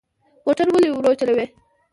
[0.45, 1.45] موټر ولې ورو چلوو؟